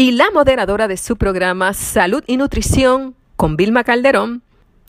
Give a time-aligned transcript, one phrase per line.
[0.00, 4.44] y la moderadora de su programa Salud y Nutrición con Vilma Calderón,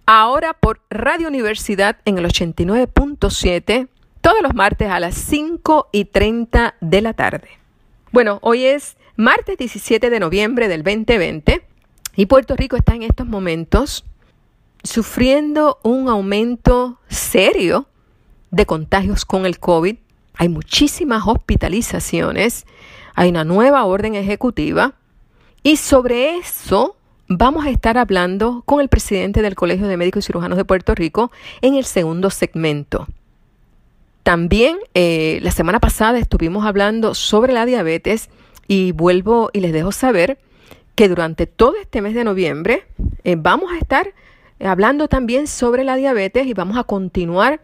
[0.05, 3.87] ahora por Radio Universidad en el 89.7,
[4.21, 7.49] todos los martes a las 5 y 30 de la tarde.
[8.11, 11.65] Bueno, hoy es martes 17 de noviembre del 2020
[12.15, 14.05] y Puerto Rico está en estos momentos
[14.83, 17.87] sufriendo un aumento serio
[18.51, 19.95] de contagios con el COVID.
[20.35, 22.67] Hay muchísimas hospitalizaciones,
[23.15, 24.98] hay una nueva orden ejecutiva
[25.63, 26.95] y sobre eso
[27.27, 30.95] vamos a estar hablando con el presidente del Colegio de Médicos y Cirujanos de Puerto
[30.95, 33.07] Rico en el segundo segmento.
[34.23, 38.29] También eh, la semana pasada estuvimos hablando sobre la diabetes
[38.67, 40.39] y vuelvo y les dejo saber
[40.95, 42.85] que durante todo este mes de noviembre
[43.23, 44.13] eh, vamos a estar
[44.59, 47.61] hablando también sobre la diabetes y vamos a continuar.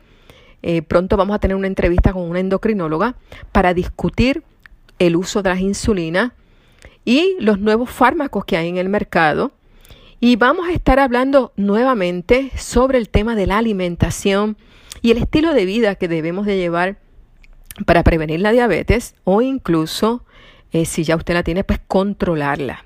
[0.64, 3.16] Eh, pronto vamos a tener una entrevista con una endocrinóloga
[3.52, 4.44] para discutir
[4.98, 6.32] el uso de las insulinas
[7.06, 9.52] y los nuevos fármacos que hay en el mercado.
[10.20, 14.58] Y vamos a estar hablando nuevamente sobre el tema de la alimentación
[15.02, 16.98] y el estilo de vida que debemos de llevar
[17.86, 20.26] para prevenir la diabetes o incluso,
[20.72, 22.86] eh, si ya usted la tiene, pues controlarla.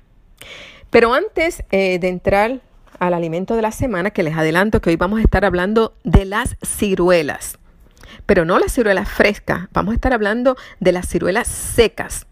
[0.90, 2.60] Pero antes eh, de entrar
[2.98, 6.24] al alimento de la semana, que les adelanto que hoy vamos a estar hablando de
[6.24, 7.58] las ciruelas,
[8.26, 12.26] pero no las ciruelas frescas, vamos a estar hablando de las ciruelas secas.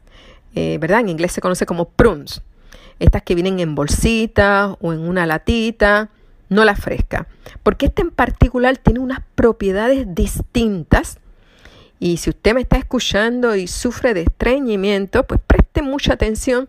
[0.55, 1.01] Eh, ¿verdad?
[1.01, 2.43] En inglés se conoce como prunes.
[2.99, 6.11] Estas que vienen en bolsita o en una latita,
[6.49, 7.29] no la fresca.
[7.63, 11.19] Porque esta en particular tiene unas propiedades distintas.
[12.01, 16.69] Y si usted me está escuchando y sufre de estreñimiento, pues preste mucha atención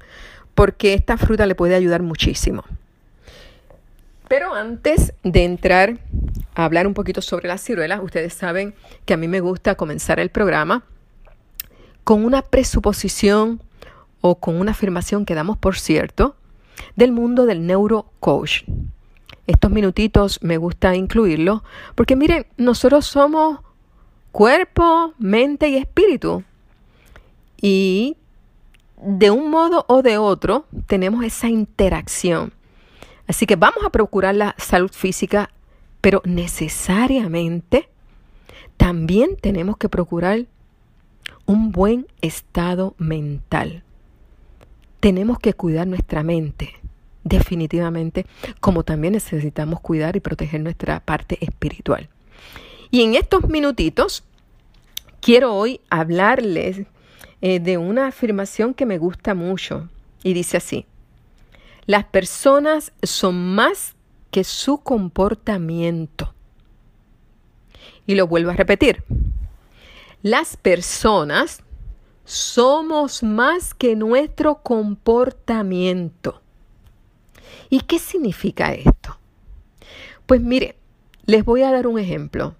[0.56, 2.63] porque esta fruta le puede ayudar muchísimo.
[4.28, 5.97] Pero antes de entrar
[6.53, 8.75] a hablar un poquito sobre las ciruelas, ustedes saben
[9.06, 10.84] que a mí me gusta comenzar el programa
[12.03, 13.61] con una presuposición
[14.22, 16.35] o con una afirmación que damos por cierto
[16.96, 18.63] del mundo del neurocoach.
[19.47, 21.63] Estos minutitos me gusta incluirlo
[21.96, 23.59] porque miren, nosotros somos
[24.31, 26.44] cuerpo, mente y espíritu.
[27.62, 28.16] Y
[29.02, 32.53] de un modo o de otro tenemos esa interacción.
[33.28, 35.50] Así que vamos a procurar la salud física,
[36.02, 37.90] pero necesariamente
[38.78, 40.46] también tenemos que procurar
[41.46, 43.84] un buen estado mental
[45.00, 46.74] tenemos que cuidar nuestra mente,
[47.24, 48.26] definitivamente,
[48.60, 52.10] como también necesitamos cuidar y proteger nuestra parte espiritual.
[52.92, 54.24] Y en estos minutitos
[55.22, 56.82] quiero hoy hablarles
[57.42, 59.90] eh, de una afirmación que me gusta mucho
[60.24, 60.86] y dice así,
[61.86, 63.96] las personas son más
[64.32, 66.34] que su comportamiento.
[68.06, 69.04] Y lo vuelvo a repetir,
[70.22, 71.64] las personas
[72.29, 76.44] somos más que nuestro comportamiento.
[77.72, 79.17] ¿Y qué significa esto?
[80.28, 80.75] Pues mire,
[81.25, 82.53] les voy a dar un ejemplo.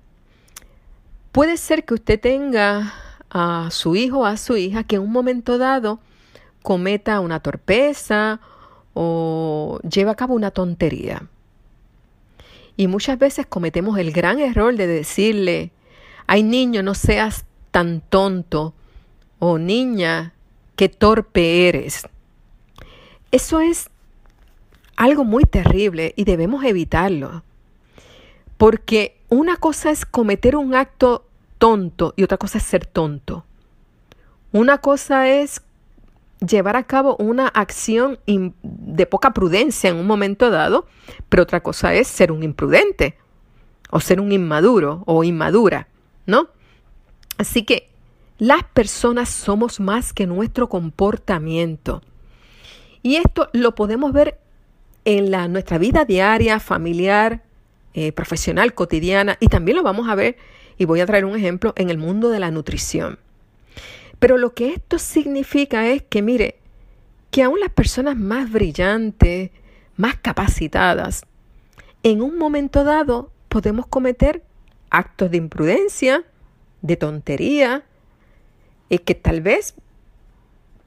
[1.32, 2.96] Puede ser que usted tenga
[3.30, 6.00] a su hijo o a su hija que en un momento dado
[6.64, 8.40] cometa una torpeza
[8.96, 11.28] o lleva a cabo una tontería.
[12.76, 15.72] Y muchas veces cometemos el gran error de decirle,
[16.26, 18.74] ay niño, no seas tan tonto,
[19.40, 20.34] oh niña,
[20.76, 22.08] qué torpe eres.
[23.32, 23.90] Eso es
[24.96, 27.44] algo muy terrible y debemos evitarlo.
[28.58, 31.26] Porque una cosa es cometer un acto
[31.58, 33.46] tonto y otra cosa es ser tonto.
[34.52, 35.62] Una cosa es
[36.46, 40.88] llevar a cabo una acción de poca prudencia en un momento dado,
[41.30, 43.18] pero otra cosa es ser un imprudente
[43.90, 45.88] o ser un inmaduro o inmadura,
[46.26, 46.48] ¿no?
[47.38, 47.90] Así que
[48.40, 52.02] las personas somos más que nuestro comportamiento.
[53.04, 54.40] Y esto lo podemos ver
[55.06, 57.44] en la, nuestra vida diaria, familiar,
[57.94, 60.38] eh, profesional, cotidiana, y también lo vamos a ver
[60.78, 63.20] y voy a traer un ejemplo en el mundo de la nutrición.
[64.20, 66.60] Pero lo que esto significa es que, mire,
[67.32, 69.52] que aún las personas más brillantes,
[69.98, 71.26] más capacitadas,
[72.04, 74.44] en un momento dado podemos cometer
[74.90, 76.24] actos de imprudencia,
[76.82, 77.84] de tontería,
[78.90, 79.76] y que tal vez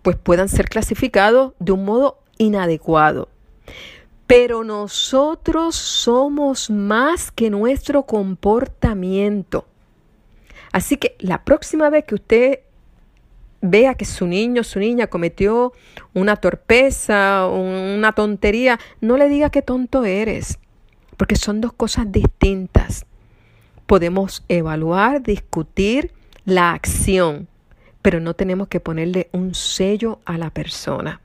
[0.02, 3.28] pues puedan ser clasificados de un modo inadecuado.
[4.26, 9.66] Pero nosotros somos más que nuestro comportamiento.
[10.72, 12.60] Así que la próxima vez que usted
[13.60, 15.72] vea que su niño, su niña cometió
[16.14, 20.58] una torpeza, una tontería, no le diga qué tonto eres,
[21.16, 23.06] porque son dos cosas distintas.
[23.86, 26.10] Podemos evaluar, discutir
[26.44, 27.48] la acción,
[28.02, 31.20] pero no tenemos que ponerle un sello a la persona.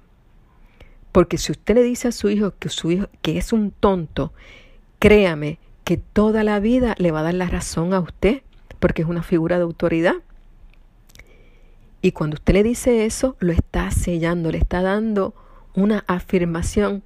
[1.12, 4.32] Porque si usted le dice a su hijo que su hijo que es un tonto,
[5.00, 8.44] créame que toda la vida le va a dar la razón a usted,
[8.80, 10.16] porque es una figura de autoridad.
[12.02, 15.34] Y cuando usted le dice eso, lo está sellando, le está dando
[15.74, 17.02] una afirmación.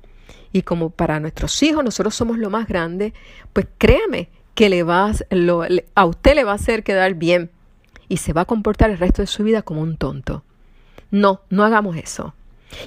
[0.52, 3.14] Y como para nuestros hijos nosotros somos lo más grande,
[3.54, 5.14] pues créame que le va,
[5.96, 7.50] a usted le va a hacer quedar bien
[8.12, 10.44] y se va a comportar el resto de su vida como un tonto.
[11.12, 12.34] No, no hagamos eso.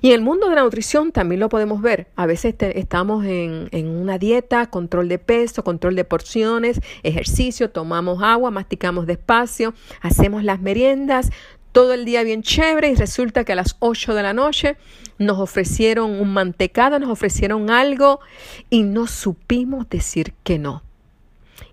[0.02, 2.08] Y en el mundo de la nutrición también lo podemos ver.
[2.14, 8.22] A veces estamos en, en, una dieta, control de peso, control de porciones, ejercicio, tomamos
[8.22, 9.72] agua, masticamos despacio,
[10.02, 11.30] hacemos las meriendas,
[11.72, 14.76] todo el día bien chévere y resulta que a las 8 de la noche
[15.18, 18.20] nos ofrecieron un mantecado, nos ofrecieron algo
[18.68, 20.82] y no supimos decir que no.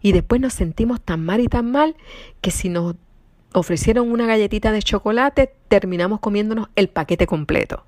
[0.02, 1.98] Y después nos sentimos tan mal y tan mal
[2.40, 2.96] que si nos
[3.54, 7.86] ofrecieron una galletita de chocolate, terminamos comiéndonos el paquete completo.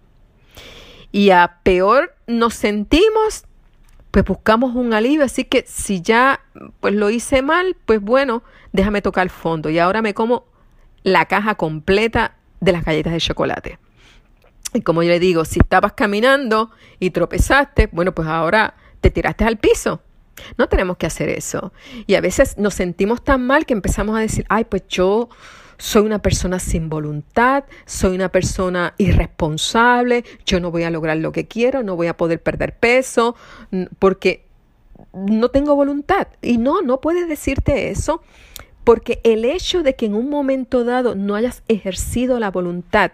[1.12, 3.46] Y a peor nos sentimos,
[4.12, 6.42] pues buscamos un alivio, así que si ya
[6.80, 10.46] pues lo hice mal, pues bueno, déjame tocar fondo y ahora me como
[11.04, 13.80] la caja completa de las galletas de chocolate.
[14.74, 19.46] Y como yo le digo, si estabas caminando y tropezaste, bueno, pues ahora te tiraste
[19.46, 20.02] al piso.
[20.58, 21.74] No tenemos que hacer eso.
[22.08, 25.30] Y a veces nos sentimos tan mal que empezamos a decir, ay, pues yo
[25.78, 31.32] soy una persona sin voluntad, soy una persona irresponsable, yo no voy a lograr lo
[31.32, 33.36] que quiero, no voy a poder perder peso,
[34.00, 34.46] porque
[35.14, 36.28] no tengo voluntad.
[36.42, 38.22] Y no, no puedes decirte eso
[38.84, 43.12] porque el hecho de que en un momento dado no hayas ejercido la voluntad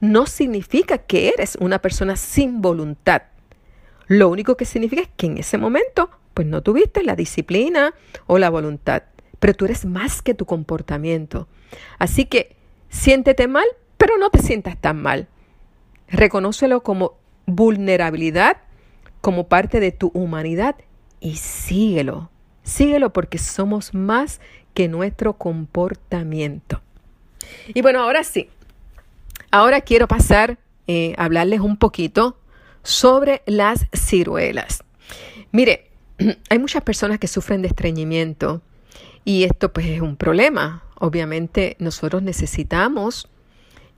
[0.00, 3.22] no significa que eres una persona sin voluntad.
[4.06, 7.94] Lo único que significa es que en ese momento pues no tuviste la disciplina
[8.26, 9.02] o la voluntad,
[9.38, 11.48] pero tú eres más que tu comportamiento.
[11.98, 12.56] Así que
[12.88, 13.66] siéntete mal,
[13.96, 15.28] pero no te sientas tan mal.
[16.08, 18.58] Reconócelo como vulnerabilidad,
[19.20, 20.76] como parte de tu humanidad
[21.20, 22.30] y síguelo.
[22.62, 24.40] Síguelo porque somos más
[24.74, 26.80] que nuestro comportamiento.
[27.68, 28.48] Y bueno, ahora sí,
[29.50, 32.38] ahora quiero pasar eh, a hablarles un poquito
[32.82, 34.84] sobre las ciruelas.
[35.52, 35.89] Mire,
[36.48, 38.62] hay muchas personas que sufren de estreñimiento
[39.24, 40.84] y esto pues es un problema.
[40.98, 43.28] Obviamente nosotros necesitamos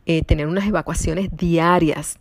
[0.07, 2.19] eh, tener unas evacuaciones diarias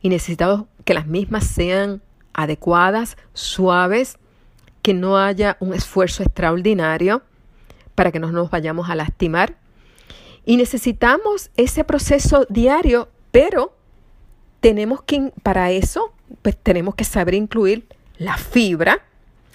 [0.00, 2.02] y necesitamos que las mismas sean
[2.32, 4.18] adecuadas, suaves,
[4.82, 7.22] que no haya un esfuerzo extraordinario
[7.94, 9.56] para que no nos vayamos a lastimar.
[10.44, 13.76] Y necesitamos ese proceso diario, pero
[14.60, 17.86] tenemos que, para eso, pues tenemos que saber incluir
[18.18, 19.02] la fibra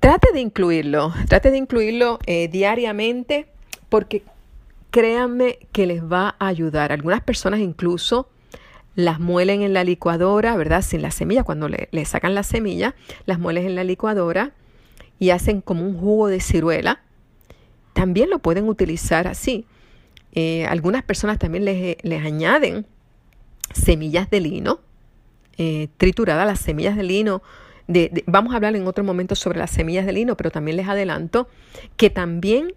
[0.00, 3.46] trate de incluirlo, trate de incluirlo eh, diariamente
[3.88, 4.24] porque
[4.90, 6.92] créanme que les va a ayudar.
[6.92, 8.28] Algunas personas incluso
[8.96, 10.82] las muelen en la licuadora, ¿verdad?
[10.82, 12.94] Sin la semilla, cuando le, sacan la semilla,
[13.26, 14.52] las muelen en la licuadora
[15.18, 17.02] y hacen como un jugo de ciruela.
[17.92, 19.66] También lo pueden utilizar así.
[20.32, 22.86] Eh, algunas personas también les, añaden
[23.72, 24.80] semillas de lino,
[25.58, 27.42] eh, trituradas, las semillas de lino.
[28.26, 31.48] vamos a hablar en otro momento sobre las semillas de lino, pero también les adelanto
[31.98, 32.74] que también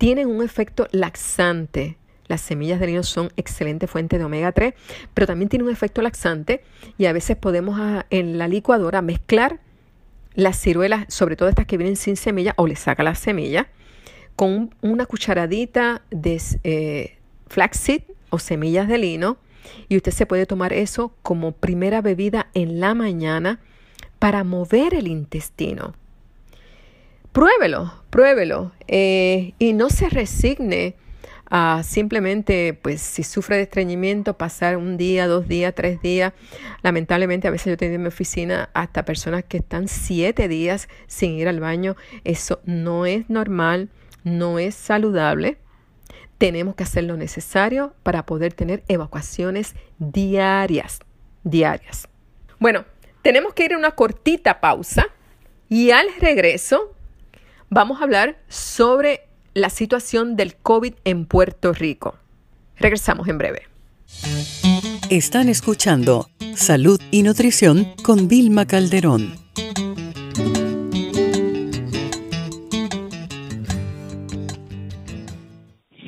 [0.00, 1.98] tienen un efecto laxante.
[2.26, 4.72] Las semillas de lino son excelente fuente de omega 3,
[5.12, 6.62] pero también tienen un efecto laxante
[6.96, 9.60] y a veces podemos ah, en la licuadora mezclar
[10.34, 13.68] las ciruelas, sobre todo estas que vienen sin semilla, o le saca la semilla,
[14.36, 19.36] con una cucharadita de eh, flaxseed o semillas de lino
[19.90, 23.60] y usted se puede tomar eso como primera bebida en la mañana
[24.18, 25.92] para mover el intestino.
[27.32, 30.96] Pruébelo, pruébelo eh, y no se resigne
[31.50, 36.32] a simplemente, pues si sufre de estreñimiento, pasar un día, dos días, tres días.
[36.82, 41.32] Lamentablemente a veces yo tengo en mi oficina hasta personas que están siete días sin
[41.32, 41.96] ir al baño.
[42.24, 43.90] Eso no es normal,
[44.22, 45.58] no es saludable.
[46.38, 51.00] Tenemos que hacer lo necesario para poder tener evacuaciones diarias,
[51.42, 52.08] diarias.
[52.60, 52.84] Bueno,
[53.22, 55.08] tenemos que ir a una cortita pausa
[55.68, 56.94] y al regreso
[57.70, 59.20] vamos a hablar sobre
[59.54, 62.16] la situación del COVID en Puerto Rico.
[62.76, 63.62] Regresamos en breve.
[65.08, 69.34] Están escuchando Salud y Nutrición con Vilma Calderón.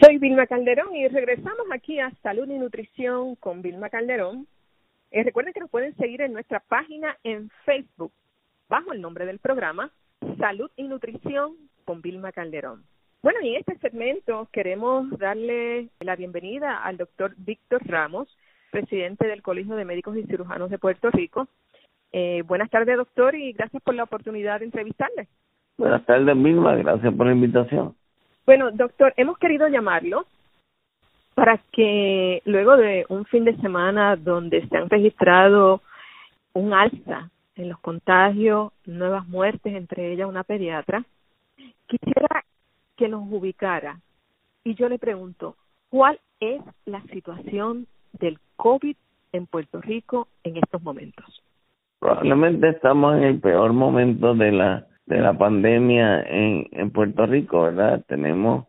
[0.01, 4.49] Soy Vilma Calderón y regresamos aquí a Salud y Nutrición con Vilma Calderón.
[5.13, 8.13] Eh, recuerden que nos pueden seguir en nuestra página en Facebook
[8.69, 9.93] bajo el nombre del programa
[10.39, 12.83] Salud y Nutrición con Vilma Calderón.
[13.23, 18.29] Bueno, y en este segmento queremos darle la bienvenida al doctor Víctor Ramos,
[18.71, 21.47] presidente del Colegio de Médicos y Cirujanos de Puerto Rico.
[22.13, 25.29] Eh, buenas tardes, doctor, y gracias por la oportunidad de entrevistarle.
[25.79, 27.95] Buenas tardes, Vilma, gracias por la invitación.
[28.45, 30.27] Bueno, doctor, hemos querido llamarlo
[31.35, 35.81] para que luego de un fin de semana donde se han registrado
[36.53, 41.05] un alza en los contagios, nuevas muertes, entre ellas una pediatra,
[41.87, 42.45] quisiera
[42.97, 44.01] que nos ubicara
[44.65, 45.57] y yo le pregunto,
[45.91, 48.97] ¿cuál es la situación del COVID
[49.33, 51.43] en Puerto Rico en estos momentos?
[51.99, 57.63] Probablemente estamos en el peor momento de la de la pandemia en, en Puerto Rico,
[57.63, 58.05] ¿verdad?
[58.07, 58.67] Tenemos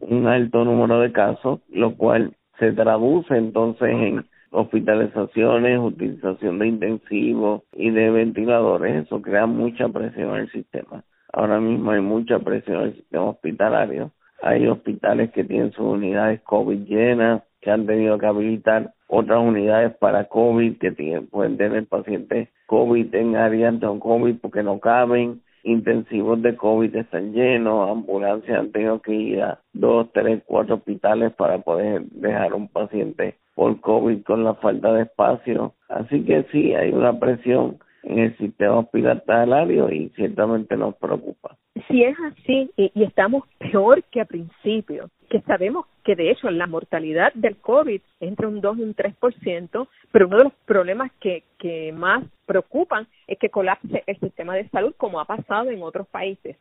[0.00, 7.62] un alto número de casos, lo cual se traduce entonces en hospitalizaciones, utilización de intensivos
[7.72, 11.04] y de ventiladores, eso crea mucha presión en el sistema.
[11.32, 14.10] Ahora mismo hay mucha presión en el sistema hospitalario.
[14.42, 19.94] Hay hospitales que tienen sus unidades COVID llenas, que han tenido que habilitar otras unidades
[19.96, 25.42] para COVID, que tienen, pueden tener pacientes COVID en áreas de COVID porque no caben
[25.62, 31.32] intensivos de COVID están llenos, ambulancias han tenido que ir a dos, tres, cuatro hospitales
[31.34, 35.74] para poder dejar un paciente por COVID con la falta de espacio.
[35.90, 41.58] Así que sí, hay una presión en el sistema hospitalario y ciertamente nos preocupa.
[41.86, 46.66] Si es así y, estamos peor que a principio, que sabemos que de hecho la
[46.66, 51.12] mortalidad del COVID es entre un 2 y un 3%, pero uno de los problemas
[51.20, 55.82] que, que más preocupan es que colapse el sistema de salud como ha pasado en
[55.82, 56.56] otros países.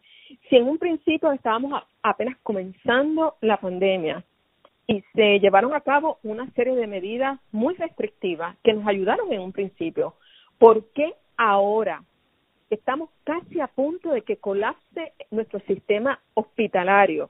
[0.50, 4.22] Si en un principio estábamos apenas comenzando la pandemia
[4.90, 9.40] y se llevaron a cabo una serie de medidas muy restrictivas que nos ayudaron en
[9.40, 10.16] un principio,
[10.58, 12.04] ¿por qué ahora
[12.70, 17.30] estamos casi a punto de que colapse nuestro sistema hospitalario.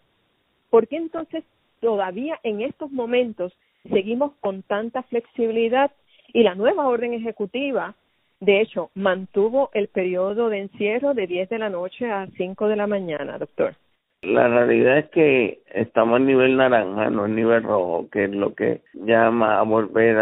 [0.69, 1.43] ¿Por qué entonces
[1.79, 3.53] todavía en estos momentos
[3.89, 5.91] seguimos con tanta flexibilidad
[6.33, 7.95] y la nueva orden ejecutiva,
[8.39, 12.75] de hecho, mantuvo el periodo de encierro de 10 de la noche a 5 de
[12.75, 13.75] la mañana, doctor?
[14.21, 18.53] La realidad es que estamos en nivel naranja, no en nivel rojo, que es lo
[18.53, 20.17] que llama a volver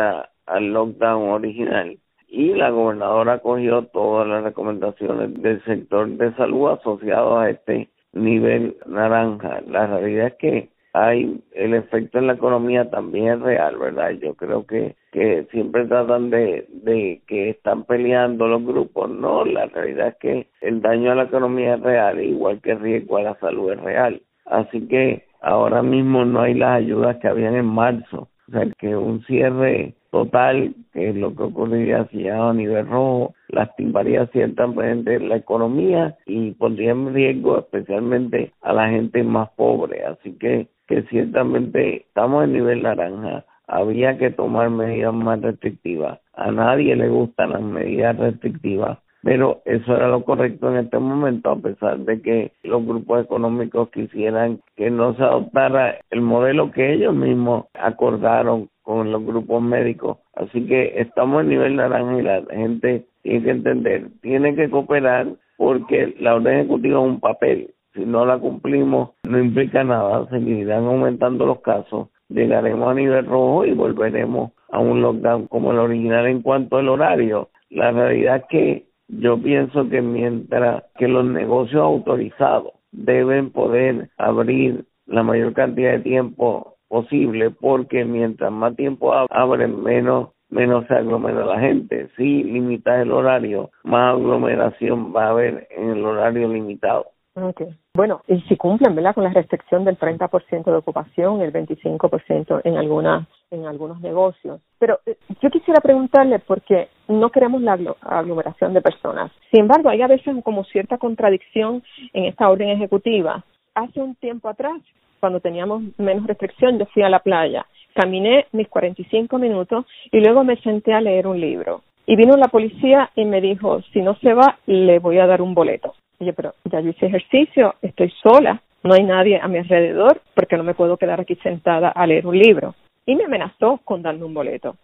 [0.45, 7.39] al lockdown original y la gobernadora cogió todas las recomendaciones del sector de salud asociados
[7.39, 9.61] a este nivel naranja.
[9.67, 10.69] La realidad es que
[11.05, 14.11] hay el efecto en la economía también es real, ¿verdad?
[14.11, 19.09] Yo creo que, que siempre tratan de, de que están peleando los grupos.
[19.09, 22.79] No, la realidad es que el daño a la economía es real, igual que el
[22.79, 24.21] riesgo a la salud es real.
[24.45, 28.29] Así que ahora mismo no hay las ayudas que habían en marzo.
[28.47, 32.87] O sea, que un cierre total, que es lo que ocurriría si ya a nivel
[32.87, 40.03] rojo, lastimaría ciertamente la economía y pondría en riesgo especialmente a la gente más pobre.
[40.05, 43.45] Así que, que ciertamente estamos en nivel naranja.
[43.67, 46.19] Había que tomar medidas más restrictivas.
[46.33, 51.51] A nadie le gustan las medidas restrictivas, pero eso era lo correcto en este momento,
[51.51, 56.93] a pesar de que los grupos económicos quisieran que no se adoptara el modelo que
[56.93, 60.19] ellos mismos acordaron con los grupos médicos.
[60.33, 65.27] Así que estamos en nivel naranja y la gente tiene que entender, tiene que cooperar
[65.57, 67.73] porque la orden ejecutiva es un papel.
[67.97, 73.65] Si no la cumplimos, no implica nada, seguirán aumentando los casos, llegaremos a nivel rojo
[73.65, 77.49] y volveremos a un lockdown como el original en cuanto al horario.
[77.71, 84.85] La realidad es que yo pienso que mientras que los negocios autorizados deben poder abrir
[85.07, 91.45] la mayor cantidad de tiempo posible porque mientras más tiempo abren menos menos se aglomera
[91.45, 92.09] la gente.
[92.15, 97.07] Si limitas el horario, más aglomeración va a haber en el horario limitado.
[97.39, 97.67] Okay.
[97.93, 99.13] Bueno, y si cumplen, ¿verdad?
[99.13, 104.59] Con la restricción del 30% de ocupación, el 25% en algunas en algunos negocios.
[104.79, 109.31] Pero eh, yo quisiera preguntarle porque no queremos la aglomeración de personas.
[109.51, 113.43] Sin embargo, hay a veces como cierta contradicción en esta orden ejecutiva.
[113.75, 114.81] Hace un tiempo atrás
[115.19, 120.43] cuando teníamos menos restricción, yo fui a la playa, caminé mis 45 minutos y luego
[120.43, 121.83] me senté a leer un libro.
[122.07, 125.41] Y vino la policía y me dijo, si no se va, le voy a dar
[125.41, 125.93] un boleto.
[126.19, 130.57] Yo, pero ya yo hice ejercicio, estoy sola, no hay nadie a mi alrededor, porque
[130.57, 132.75] no me puedo quedar aquí sentada a leer un libro.
[133.05, 134.75] Y me amenazó con darme un boleto.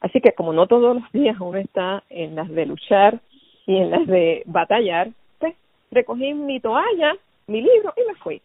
[0.00, 3.20] Así que como no todos los días uno está en las de luchar
[3.66, 5.08] y en las de batallar,
[5.38, 5.54] pues
[5.90, 8.42] recogí mi toalla, mi libro y me fui.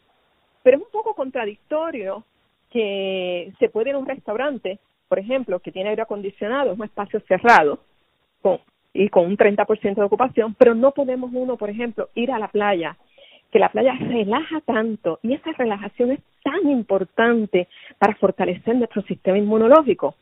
[0.64, 2.24] Pero es un poco contradictorio
[2.72, 7.20] que se puede ir un restaurante, por ejemplo, que tiene aire acondicionado, es un espacio
[7.28, 7.80] cerrado
[8.42, 8.60] con,
[8.94, 12.50] y con un 30% de ocupación, pero no podemos uno, por ejemplo, ir a la
[12.50, 12.98] playa,
[13.52, 17.68] que la playa relaja tanto y esa relajación es tan importante
[17.98, 20.16] para fortalecer nuestro sistema inmunológico.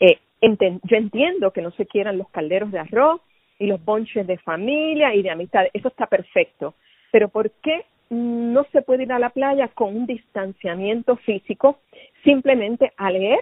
[0.00, 3.20] Eh, yo entiendo que no se quieran los calderos de arroz
[3.58, 6.74] y los bonches de familia y de amistad, eso está perfecto,
[7.10, 11.78] pero ¿por qué no se puede ir a la playa con un distanciamiento físico
[12.22, 13.40] simplemente a leer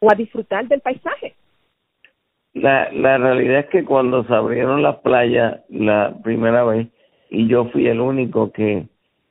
[0.00, 1.34] o a disfrutar del paisaje.
[2.60, 6.88] La, la realidad es que cuando se abrieron las playas la primera vez,
[7.30, 8.86] y yo fui el único que,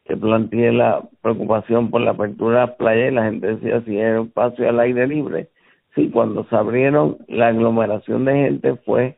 [0.05, 3.97] que planteé la preocupación por la apertura de las playas y la gente decía si
[3.97, 5.49] era un espacio al aire libre.
[5.95, 9.17] Sí, cuando se abrieron, la aglomeración de gente fue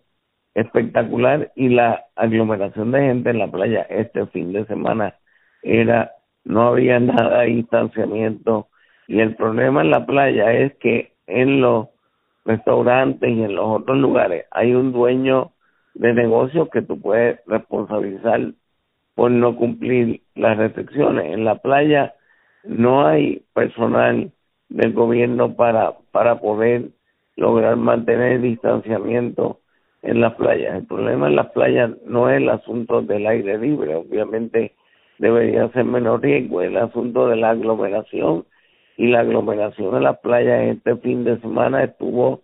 [0.55, 5.15] espectacular y la aglomeración de gente en la playa este fin de semana
[5.61, 6.11] era
[6.45, 8.67] no había nada de distanciamiento
[9.07, 11.87] y el problema en la playa es que en los
[12.49, 15.51] restaurantes y en los otros lugares hay un dueño
[15.93, 18.53] de negocio que tú puedes responsabilizar
[19.13, 21.31] por no cumplir las restricciones.
[21.33, 22.15] En la playa
[22.63, 24.31] no hay personal
[24.69, 26.89] del gobierno para, para poder
[27.35, 29.59] lograr mantener distanciamiento
[30.01, 30.75] en las playas.
[30.75, 34.73] El problema en las playas no es el asunto del aire libre, obviamente
[35.19, 36.61] debería ser menos riesgo.
[36.61, 38.45] El asunto de la aglomeración
[38.99, 42.41] y la aglomeración de las playas este fin de semana estuvo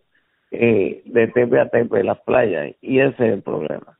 [0.51, 3.99] eh, de tepe a tepe las playas y ese es el problema.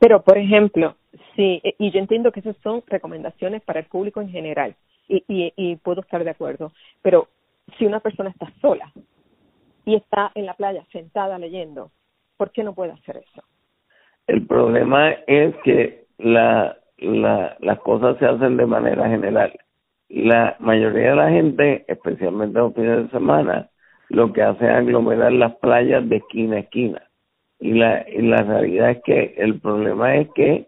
[0.00, 0.96] Pero, por ejemplo,
[1.36, 4.74] sí, eh, y yo entiendo que esas son recomendaciones para el público en general
[5.06, 7.28] y, y, y puedo estar de acuerdo, pero
[7.78, 8.92] si una persona está sola
[9.84, 11.92] y está en la playa sentada leyendo,
[12.36, 13.42] ¿por qué no puede hacer eso?
[14.26, 19.52] El problema es que la la, las cosas se hacen de manera general.
[20.08, 23.68] La mayoría de la gente, especialmente los fines de semana,
[24.08, 27.02] lo que hace es aglomerar las playas de esquina a esquina.
[27.58, 30.66] Y la, y la realidad es que el problema es que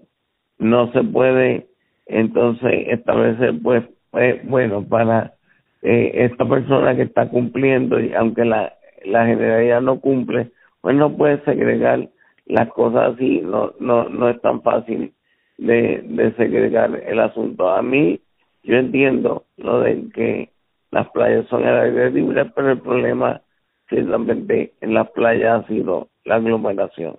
[0.58, 1.68] no se puede
[2.06, 5.34] entonces establecer, pues, pues bueno, para
[5.82, 8.72] eh, esta persona que está cumpliendo, y aunque la,
[9.04, 12.08] la generalidad no cumple, pues no puede segregar
[12.46, 15.12] las cosas así, no, no, no es tan fácil
[15.58, 17.68] de, de segregar el asunto.
[17.68, 18.20] A mí,
[18.68, 20.50] yo entiendo lo de que
[20.90, 23.40] las playas son al aire libre, pero el problema
[23.88, 27.16] ciertamente en las playas ha sido la aglomeración.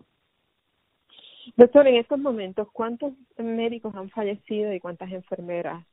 [1.57, 5.83] Doctor, en estos momentos, ¿cuántos médicos han fallecido y cuántas enfermeras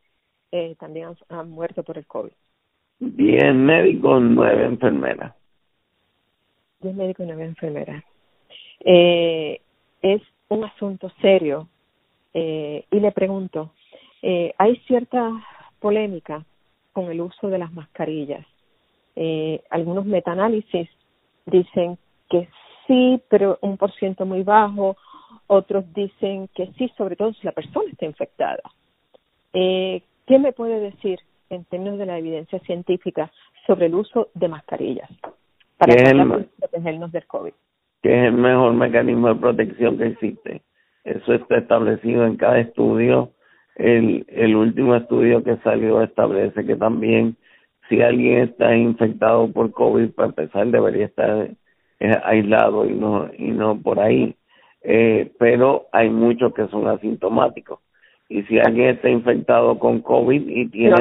[0.53, 2.33] eh, también han, muerto por el COVID?
[2.99, 5.35] Diez médicos, nueve enfermeras.
[6.81, 8.05] Diez médicos y nueve enfermeras.
[8.81, 9.59] Eh,
[10.03, 11.67] es un asunto serio
[12.35, 13.73] eh, y le pregunto,
[14.23, 15.31] eh, hay cierta
[15.81, 16.45] polémica
[16.93, 18.47] con el uso de las mascarillas.
[19.15, 20.89] Eh, algunos metaanálisis
[21.47, 21.99] dicen
[22.29, 22.49] que
[22.87, 24.97] sí, pero un por ciento muy bajo,
[25.47, 28.63] otros dicen que sí, sobre todo si la persona está infectada.
[29.53, 33.31] Eh, ¿Qué me puede decir en términos de la evidencia científica
[33.67, 35.09] sobre el uso de mascarillas
[35.79, 35.95] para
[36.59, 37.53] protegernos del COVID?
[38.03, 40.63] Que es el mejor mecanismo de protección que existe.
[41.05, 43.31] Eso está establecido en cada estudio.
[43.77, 47.37] El, el último estudio que salió establece que también
[47.89, 51.51] si alguien está infectado por COVID, para empezar, debería estar
[52.01, 54.35] eh, aislado y no, y no por ahí.
[54.83, 57.81] Eh, pero hay muchos que son asintomáticos.
[58.29, 60.97] Y si alguien está infectado con COVID y tiene,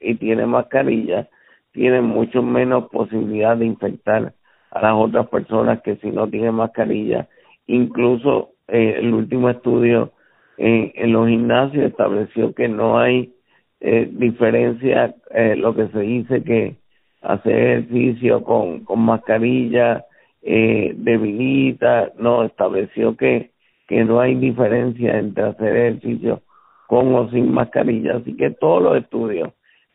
[0.00, 1.28] y tiene mascarilla,
[1.72, 4.32] tiene mucho menos posibilidad de infectar
[4.70, 7.28] a las otras personas que si no tienen mascarilla.
[7.66, 10.12] Incluso eh, el último estudio
[10.56, 13.32] en los gimnasios estableció que no hay
[13.80, 16.76] eh, diferencia eh, lo que se dice que
[17.22, 20.04] hacer ejercicio con, con mascarilla
[20.42, 23.50] eh, debilita, no, estableció que,
[23.88, 26.42] que no hay diferencia entre hacer ejercicio
[26.86, 29.50] con o sin mascarilla, así que todos los estudios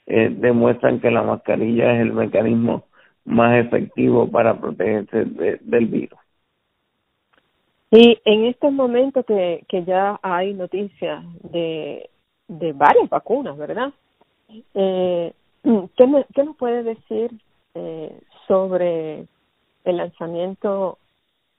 [0.05, 2.85] eh, demuestran que la mascarilla es el mecanismo
[3.25, 6.19] más efectivo para protegerse del virus.
[7.91, 12.09] Y en estos momentos que, que ya hay noticias de
[12.47, 13.91] de varias vacunas, ¿verdad?
[14.73, 15.33] Eh,
[15.95, 17.31] ¿qué, me, ¿Qué nos puede decir
[17.73, 19.25] eh, sobre
[19.83, 20.97] el lanzamiento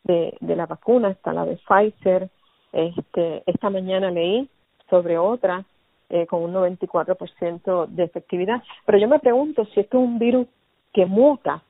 [0.05, 1.11] de, de la vacuna?
[1.11, 2.31] Está la de Pfizer.
[2.73, 4.49] Este, esta mañana leí
[4.91, 5.65] sobre otra
[6.09, 8.63] eh, con un 94% de efectividad.
[8.85, 10.47] Pero yo me pregunto si esto es un virus
[10.93, 11.63] que muta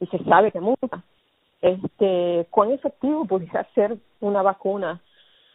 [0.00, 1.02] y se sabe que muta.
[1.66, 5.00] Este, ¿Cuán efectivo pudiera ser una vacuna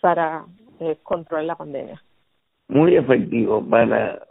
[0.02, 0.46] para
[0.80, 2.02] eh, controlar la pandemia?
[2.72, 4.22] muy efectivo para,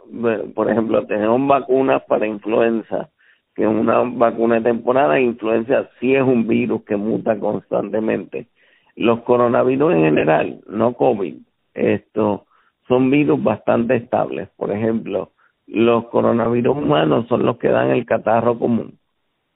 [0.55, 3.09] por ejemplo, tenemos vacunas para influenza,
[3.53, 8.47] que es una vacuna de temporada, influenza sí es un virus que muta constantemente.
[8.95, 11.35] Los coronavirus en general, no COVID,
[11.75, 12.47] esto
[12.87, 14.49] son virus bastante estables.
[14.57, 15.33] Por ejemplo,
[15.67, 18.97] los coronavirus humanos son los que dan el catarro común.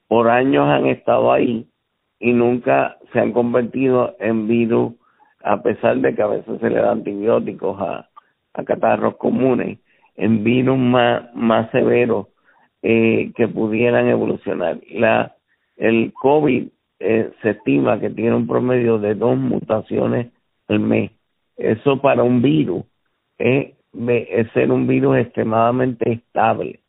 [0.07, 1.67] Por años han estado ahí
[2.19, 4.93] y nunca se han convertido en virus,
[5.43, 8.09] a pesar de que a veces se le da antibióticos a,
[8.53, 9.79] a catarros comunes
[10.15, 12.27] en virus más, más severos
[12.81, 14.79] eh, que pudieran evolucionar.
[14.91, 15.35] La,
[15.75, 16.67] el COVID
[16.99, 20.31] eh, se estima que tiene un promedio de dos mutaciones
[20.67, 21.11] al mes.
[21.57, 22.83] Eso para un virus
[23.37, 23.73] es,
[24.07, 26.79] es ser un virus extremadamente estable.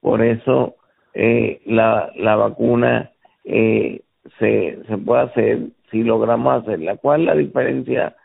[0.00, 0.76] Por eso
[1.14, 3.10] eh, la, la vacuna
[3.44, 4.00] eh,
[4.38, 5.58] se, se puede hacer
[5.90, 6.96] si logramos hacerla.
[6.96, 8.16] ¿Cuál es la diferencia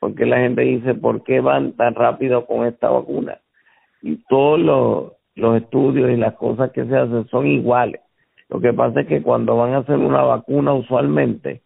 [0.00, 3.38] porque la gente dice, ¿por qué van tan rápido con esta vacuna?
[4.00, 8.00] Y todos los, los estudios y las cosas que se hacen son iguales.
[8.48, 11.62] Lo que pasa es que cuando van a hacer una vacuna usualmente,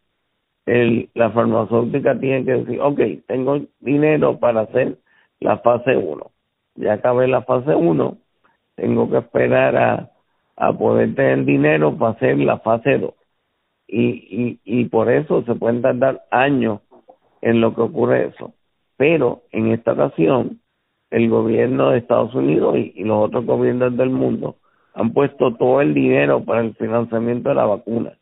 [0.66, 4.96] el, la farmacéutica tiene que decir, ok, tengo dinero para hacer
[5.40, 6.30] la fase 1.
[6.76, 8.16] Ya acabé la fase 1,
[8.76, 10.10] tengo que esperar a,
[10.56, 13.12] a poder tener dinero para hacer la fase 2.
[13.94, 16.80] Y, y, y por eso se pueden tardar años
[17.42, 18.54] en lo que ocurre eso.
[18.96, 20.60] Pero en esta ocasión,
[21.10, 24.56] el gobierno de Estados Unidos y, los otros gobiernos del mundo
[24.94, 28.12] han puesto todo el dinero para el financiamiento de la vacuna.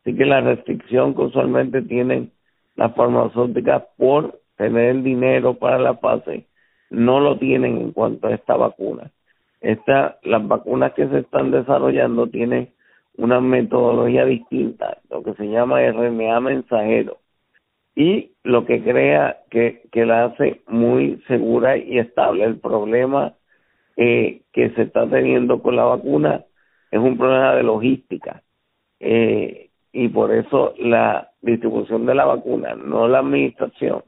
[0.00, 2.30] Así que la restricción que usualmente tienen
[2.76, 6.46] las farmacéuticas por tener el dinero para la fase,
[6.90, 9.10] no lo tienen en cuanto a esta vacuna.
[9.60, 12.68] Esta, las vacunas que se están desarrollando tienen
[13.18, 17.18] una metodología distinta, lo que se llama RNA mensajero
[17.94, 22.44] y lo que crea que, que la hace muy segura y estable.
[22.44, 23.34] El problema
[23.96, 26.44] eh, que se está teniendo con la vacuna
[26.90, 28.42] es un problema de logística
[29.00, 34.04] eh, y por eso la distribución de la vacuna, no la administración,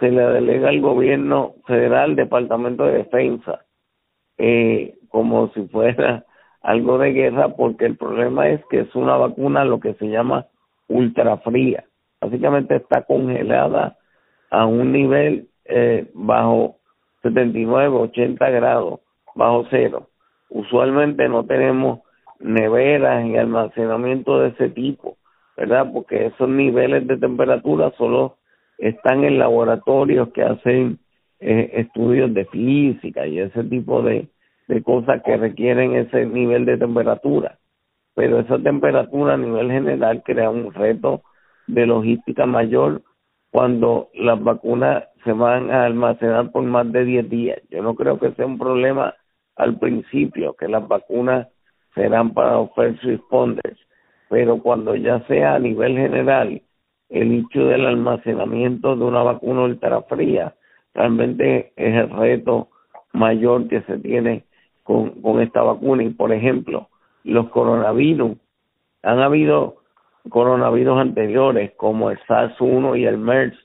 [0.00, 3.66] se le delega al gobierno federal, Departamento de Defensa,
[4.38, 6.24] eh, como si fuera
[6.62, 10.46] algo de guerra, porque el problema es que es una vacuna lo que se llama
[10.88, 11.84] ultra fría
[12.22, 13.96] básicamente está congelada
[14.50, 16.76] a un nivel eh, bajo
[17.22, 19.00] 79, 80 grados,
[19.34, 20.08] bajo cero.
[20.48, 22.00] Usualmente no tenemos
[22.38, 25.16] neveras y almacenamiento de ese tipo,
[25.56, 25.90] ¿verdad?
[25.92, 28.36] Porque esos niveles de temperatura solo
[28.78, 30.98] están en laboratorios que hacen
[31.40, 34.28] eh, estudios de física y ese tipo de,
[34.68, 37.58] de cosas que requieren ese nivel de temperatura.
[38.14, 41.22] Pero esa temperatura a nivel general crea un reto
[41.66, 43.02] de logística mayor
[43.50, 47.62] cuando las vacunas se van a almacenar por más de 10 días.
[47.70, 49.14] Yo no creo que sea un problema
[49.56, 51.48] al principio, que las vacunas
[51.94, 53.78] serán para los first responders,
[54.28, 56.62] pero cuando ya sea a nivel general
[57.10, 60.54] el hecho del almacenamiento de una vacuna ultrafría
[60.94, 62.68] realmente es el reto
[63.12, 64.44] mayor que se tiene
[64.82, 66.02] con, con esta vacuna.
[66.04, 66.88] Y por ejemplo
[67.24, 68.36] los coronavirus.
[69.02, 69.76] Han habido
[70.28, 73.56] coronavirus anteriores como el SARS-1 y el MERS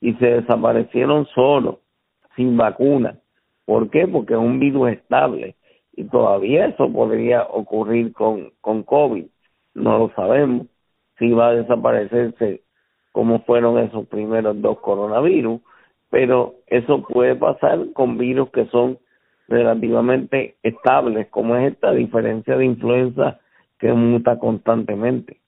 [0.00, 1.76] y se desaparecieron solos
[2.36, 3.18] sin vacuna.
[3.68, 4.08] ¿por qué?
[4.08, 5.56] porque es un virus estable.
[5.92, 9.26] Y todavía eso podría ocurrir con, con COVID.
[9.74, 10.68] No lo sabemos.
[11.18, 12.62] Si va a desaparecerse
[13.12, 15.60] como fueron esos primeros dos coronavirus.
[16.08, 18.98] Pero eso puede pasar con virus que son
[19.48, 23.40] relativamente estables, como es esta diferencia de influenza
[23.78, 25.38] que muta constantemente.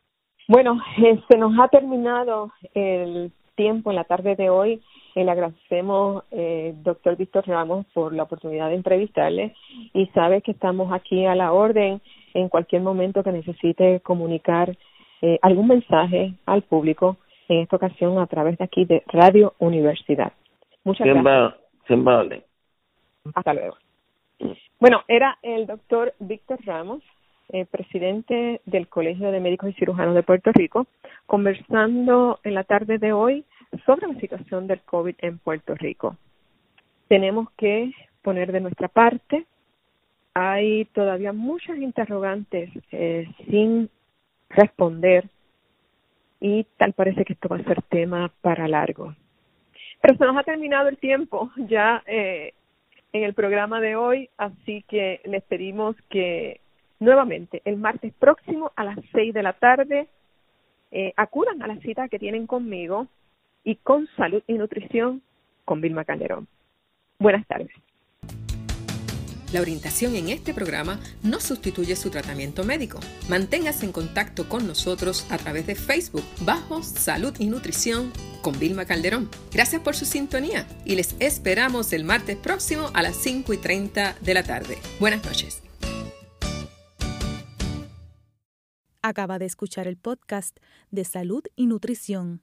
[0.48, 4.80] Bueno, eh, se nos ha terminado el tiempo en la tarde de hoy.
[5.14, 9.54] Eh, le agradecemos, eh, doctor Víctor Ramos, por la oportunidad de entrevistarle
[9.92, 12.00] y sabe que estamos aquí a la orden
[12.34, 14.76] en cualquier momento que necesite comunicar
[15.22, 17.16] eh, algún mensaje al público,
[17.48, 20.32] en esta ocasión a través de aquí de Radio Universidad.
[20.84, 21.56] Muchas gracias.
[21.86, 22.44] Siempre
[23.34, 23.76] Hasta luego.
[24.79, 27.03] Bueno, era el doctor Víctor Ramos,
[27.50, 30.87] eh, presidente del Colegio de Médicos y Cirujanos de Puerto Rico,
[31.26, 33.44] conversando en la tarde de hoy
[33.85, 36.16] sobre la situación del COVID en Puerto Rico.
[37.09, 39.46] Tenemos que poner de nuestra parte.
[40.35, 43.90] Hay todavía muchas interrogantes eh, sin
[44.48, 45.29] responder
[46.40, 49.14] y tal parece que esto va a ser tema para largo.
[50.00, 52.55] Pero se nos ha terminado el tiempo ya eh,
[53.12, 56.61] en el programa de hoy, así que les pedimos que
[56.99, 60.09] nuevamente el martes próximo a las seis de la tarde
[60.90, 63.07] eh, acudan a la cita que tienen conmigo
[63.64, 65.23] y con salud y nutrición
[65.64, 66.49] con Vilma Calderón.
[67.18, 67.70] Buenas tardes.
[69.52, 73.00] La orientación en este programa no sustituye su tratamiento médico.
[73.28, 78.84] Manténgase en contacto con nosotros a través de Facebook bajo Salud y Nutrición con Vilma
[78.84, 79.28] Calderón.
[79.52, 84.16] Gracias por su sintonía y les esperamos el martes próximo a las 5 y 30
[84.20, 84.78] de la tarde.
[85.00, 85.62] Buenas noches.
[89.02, 90.58] Acaba de escuchar el podcast
[90.90, 92.42] de Salud y Nutrición